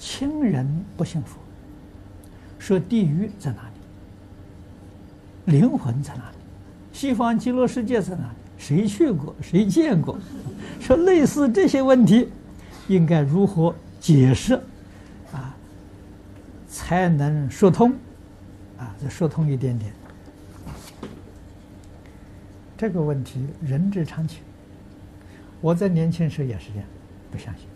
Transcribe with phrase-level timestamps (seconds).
[0.00, 0.66] 亲人
[0.96, 1.38] 不信佛，
[2.58, 3.70] 说地狱在哪
[5.44, 5.52] 里？
[5.52, 6.36] 灵魂在哪里？
[6.90, 8.34] 西方极乐世界在哪里？
[8.56, 9.34] 谁去过？
[9.42, 10.18] 谁见过？
[10.80, 12.30] 说类似这些问题，
[12.88, 14.54] 应该如何解释
[15.32, 15.54] 啊？
[16.66, 17.92] 才能说通
[18.78, 18.96] 啊？
[18.98, 19.92] 再说通一点点。
[22.74, 24.40] 这个问题人之常情。
[25.60, 26.88] 我在年轻时也是这样，
[27.30, 27.66] 不相信。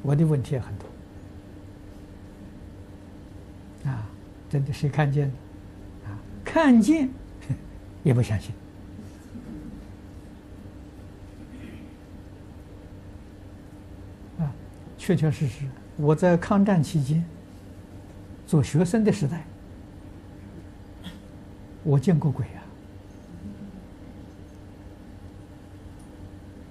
[0.00, 0.86] 我的问题也很多
[3.84, 4.06] 啊，
[4.48, 5.28] 真的谁看见
[6.04, 6.16] 啊？
[6.44, 7.08] 看见
[8.02, 8.52] 也不相信。
[14.96, 15.66] 确确实实，
[15.98, 17.22] 我在抗战期间
[18.46, 19.44] 做学生的时代，
[21.82, 22.46] 我见过鬼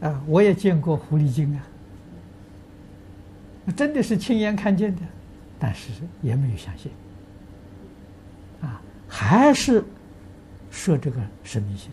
[0.02, 0.10] 啊！
[0.10, 1.62] 啊，我也见过狐狸精啊！
[3.76, 5.04] 真的是亲眼看见的，
[5.60, 5.92] 但是
[6.24, 6.92] 也没有相信。
[9.14, 9.86] 还是
[10.72, 11.92] 说这个是迷信。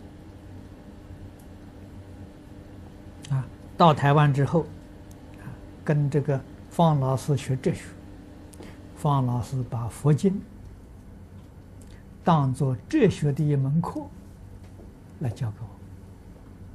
[3.29, 3.45] 啊，
[3.77, 4.65] 到台湾之后。
[5.83, 7.81] 跟这个方老师学哲学，
[8.95, 10.39] 方老师把佛经
[12.23, 13.99] 当做哲学的一门课
[15.19, 15.67] 来教给我，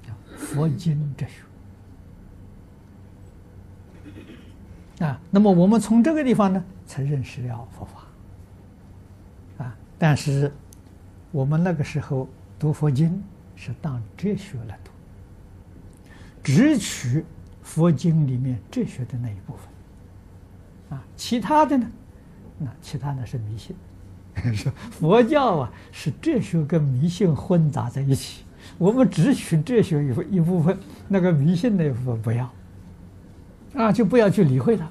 [0.08, 1.24] 叫佛经哲
[4.98, 5.20] 学啊。
[5.30, 8.05] 那么我们从这个地方呢，才认识了佛法。
[9.98, 10.52] 但是
[11.32, 13.22] 我们那个时候读佛经
[13.54, 14.90] 是当哲学来读，
[16.42, 17.24] 只取。
[17.66, 21.90] 佛经里面哲学的那一部分，啊，其他的呢？
[22.58, 23.74] 那其他的是迷信。
[24.54, 28.44] 说佛教啊，是哲学跟迷信混杂在一起。
[28.78, 32.48] 我们只取哲学一一部分，那个迷信那一部分不要，
[33.74, 34.84] 啊，就不要去理会它。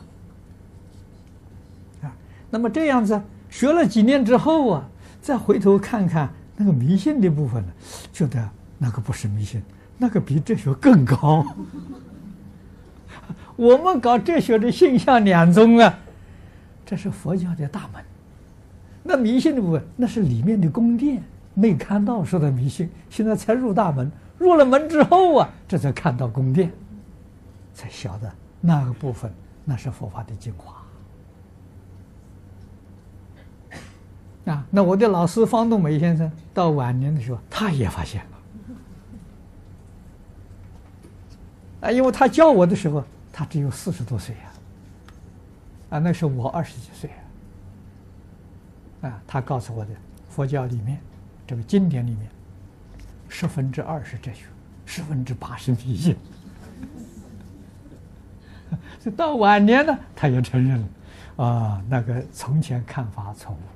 [2.06, 2.14] 啊，
[2.50, 4.90] 那么这样子学了几年之后啊，
[5.26, 7.72] 再回头看看那个迷信的部分呢，
[8.14, 9.60] 觉得那个不是迷信，
[9.98, 11.44] 那个比哲学更高。
[13.58, 15.98] 我们搞哲学的性相两宗啊，
[16.86, 18.04] 这是佛教的大门。
[19.02, 21.24] 那迷信的部分，那是里面的宫殿，
[21.56, 22.88] 没看到说的迷信。
[23.10, 26.72] 现在才入大门，入了门之后啊，这才看到宫殿，
[27.74, 28.32] 才晓得
[28.62, 29.34] 那个部分
[29.64, 30.85] 那是佛法的精华。
[34.46, 38.38] 啊，那我的老师方东梅先生到晚年的时候，他也发现了。
[41.82, 43.04] 啊，因为他教我的时候。
[43.38, 44.44] 他只有四十多岁呀，
[45.90, 47.10] 啊，那时候我二十几岁
[49.02, 49.92] 啊，啊，他告诉我的，
[50.30, 50.98] 佛教里面
[51.46, 52.30] 这个经典里面，
[53.28, 54.46] 十分之二是哲学，
[54.86, 56.16] 十分之八是迷信。
[59.04, 60.88] 这 到晚年呢，他也承认了，
[61.46, 63.74] 啊，那个从前看法错误了，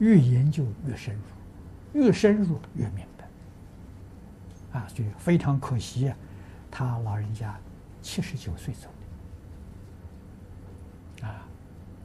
[0.00, 1.22] 越研究越深入，
[2.00, 6.16] 越深入越明白，啊，所以非常可惜啊，
[6.70, 7.56] 他老人家。
[8.02, 8.88] 七十九岁走
[11.20, 11.46] 的啊！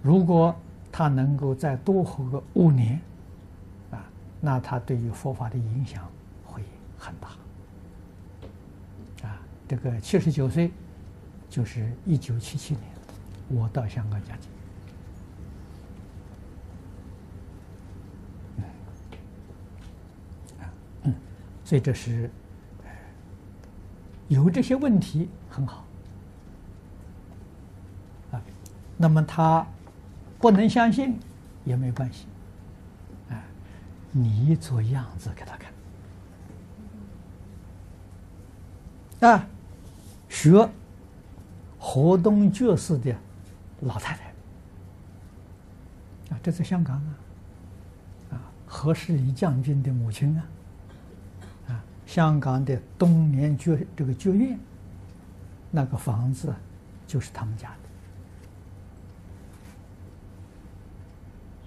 [0.01, 0.53] 如果
[0.91, 3.00] 他能够再多活个五年
[3.91, 4.03] 啊，
[4.41, 6.06] 那他对于佛法的影响
[6.44, 6.62] 会
[7.00, 7.29] 很大
[9.25, 9.39] 啊！
[9.69, 10.69] 这个七十九岁
[11.50, 12.83] 就是一九七七年，
[13.47, 14.50] 我到香港讲经，
[21.66, 22.30] 所以这是
[24.30, 25.84] 有这些问题很好。
[28.98, 29.68] 那么他
[30.40, 31.20] 不能相信
[31.66, 32.28] 也没关系，
[33.30, 33.44] 啊，
[34.09, 35.58] 你做样子给他
[39.20, 39.46] 看，啊，
[40.30, 40.70] 学
[41.78, 43.14] 河东爵士的
[43.81, 44.24] 老太太，
[46.34, 47.20] 啊，这在香港啊，
[48.31, 50.48] 啊，何世礼将军的母亲啊，啊，
[52.06, 54.60] 香港的东联爵这个爵院，
[55.72, 56.54] 那个房子
[57.06, 57.76] 就是他们家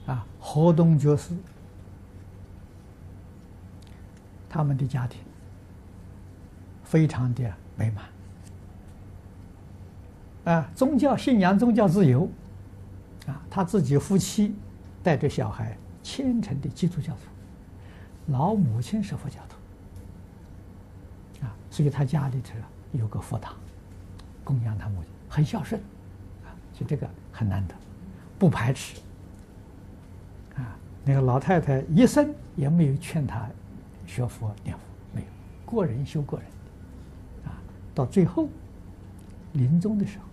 [0.06, 0.12] 的。
[0.12, 1.34] 啊，河东爵士，
[4.48, 5.20] 他们的家庭
[6.82, 8.04] 非常的美满。
[10.54, 12.26] 啊，宗教信仰宗教自由，
[13.26, 14.54] 啊，他自己夫妻
[15.02, 19.57] 带着小孩虔诚的基督教徒，老母亲是佛教徒，
[21.70, 22.54] 所以他家里头
[22.92, 23.54] 有个佛堂，
[24.44, 25.80] 供养他母亲，很孝顺，
[26.44, 27.74] 啊，就这个很难得，
[28.38, 29.00] 不排斥。
[30.56, 33.48] 啊那个老太太一生也没有劝他
[34.06, 34.82] 学佛念佛，
[35.14, 35.26] 没有，
[35.64, 36.48] 过人修过人，
[37.46, 37.56] 啊，
[37.94, 38.48] 到最后
[39.52, 40.24] 临终的时候，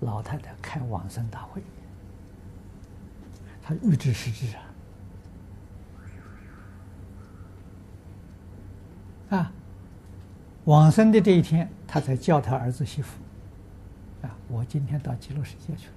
[0.00, 1.62] 老太太开往生大会，
[3.62, 4.62] 他预知时至啊，
[9.30, 9.52] 啊，
[10.64, 13.16] 往生的这一天，他才叫他儿子媳妇，
[14.22, 15.94] 啊，我今天到极乐世界去了，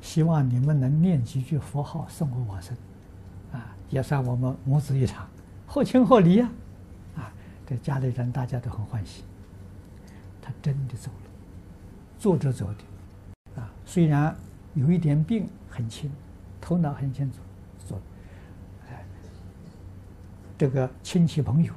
[0.00, 2.76] 希望你们能念几句佛号送我往生，
[3.52, 5.28] 啊，也算我们母子一场，
[5.66, 6.50] 合情合理呀，
[7.16, 7.32] 啊，
[7.64, 9.22] 这家里人大家都很欢喜，
[10.42, 11.30] 他真的走了。
[12.18, 14.34] 坐着走的，啊，虽然
[14.74, 16.10] 有一点病，很轻，
[16.60, 17.38] 头脑很清楚，
[17.86, 18.00] 走，
[18.88, 19.04] 哎，
[20.58, 21.72] 这个亲戚朋友，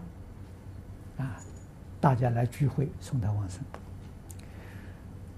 [1.20, 1.38] 啊，
[2.02, 3.62] 大家来聚会送他往生。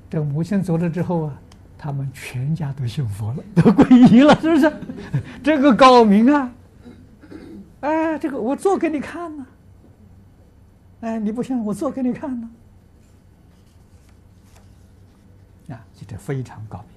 [0.10, 1.42] 这母亲走了之后啊，
[1.78, 4.74] 他们全家都信佛了，都皈依了，是不是？
[5.44, 6.54] 这个高明啊！
[7.81, 9.45] 哎，这个我做给你看呢，
[11.01, 12.50] 哎，你不信，我做给你看呢。
[15.69, 16.90] 啊，这非常高明。